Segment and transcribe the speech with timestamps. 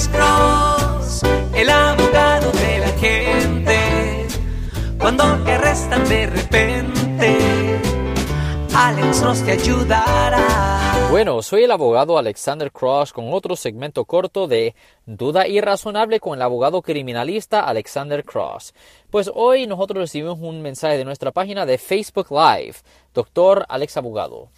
[0.00, 1.22] Alex Cross,
[1.54, 4.26] el abogado de la gente.
[4.98, 7.38] Cuando te arrestan de repente,
[8.74, 11.08] Alex Cross te ayudará.
[11.10, 14.74] Bueno, soy el abogado Alexander Cross con otro segmento corto de
[15.04, 18.72] Duda Irrazonable con el abogado criminalista Alexander Cross.
[19.10, 22.76] Pues hoy nosotros recibimos un mensaje de nuestra página de Facebook Live,
[23.12, 24.48] doctor Alex Abogado.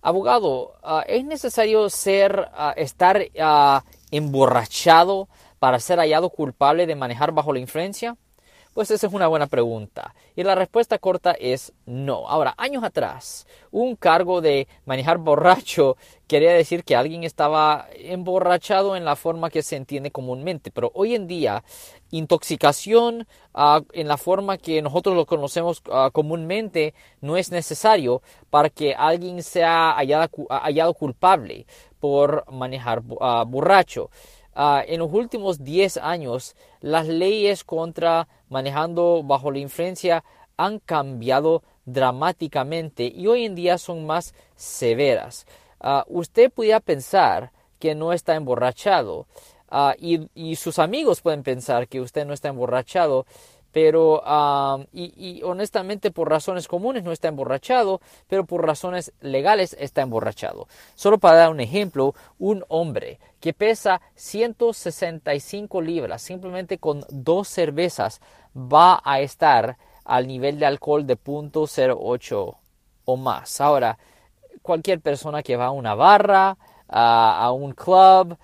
[0.00, 3.82] Abogado, ah, ¿es necesario ser, ah, estar ah,
[4.16, 5.28] emborrachado
[5.58, 8.16] para ser hallado culpable de manejar bajo la influencia?
[8.76, 10.14] Pues esa es una buena pregunta.
[10.34, 12.28] Y la respuesta corta es no.
[12.28, 19.06] Ahora, años atrás, un cargo de manejar borracho quería decir que alguien estaba emborrachado en
[19.06, 20.70] la forma que se entiende comúnmente.
[20.70, 21.64] Pero hoy en día,
[22.10, 28.68] intoxicación ah, en la forma que nosotros lo conocemos ah, comúnmente no es necesario para
[28.68, 31.66] que alguien sea hallado, culpable
[31.98, 34.10] por manejar ah, borracho.
[34.56, 40.24] En los últimos 10 años, las leyes contra manejando bajo la influencia
[40.56, 45.46] han cambiado dramáticamente y hoy en día son más severas.
[45.80, 49.26] Ah, usted podría pensar que no está emborrachado
[49.68, 53.26] ah, y, sus amigos pueden pensar que usted no está emborrachado,
[53.76, 60.00] pero ah, y, honestamente por razones comunes no está emborrachado, pero por razones legales está
[60.00, 60.66] emborrachado.
[60.94, 68.22] Solo para dar un ejemplo, un hombre que pesa 165 libras simplemente con dos cervezas
[68.56, 72.56] va a estar al nivel de alcohol de 0.08
[73.04, 73.60] o más.
[73.60, 73.98] Ahora,
[74.62, 76.56] cualquier persona que va a una barra,
[76.88, 78.38] a, un club,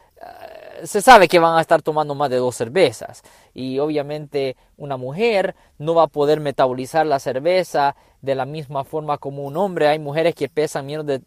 [0.85, 3.23] se sabe que van a estar tomando más de dos cervezas.
[3.55, 9.19] Y obviamente una mujer no va a poder metabolizar la cerveza de la misma forma
[9.19, 9.89] como un hombre.
[9.89, 11.23] Hay mujeres que pesan menos de